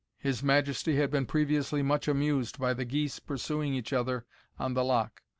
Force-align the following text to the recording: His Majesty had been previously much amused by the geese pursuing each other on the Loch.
His 0.17 0.41
Majesty 0.41 0.95
had 0.95 1.11
been 1.11 1.27
previously 1.27 1.83
much 1.83 2.07
amused 2.07 2.57
by 2.57 2.73
the 2.73 2.85
geese 2.85 3.19
pursuing 3.19 3.75
each 3.75 3.93
other 3.93 4.25
on 4.57 4.73
the 4.73 4.83
Loch. 4.83 5.21